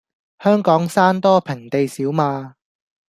[0.39, 2.55] 香港山多平地少嘛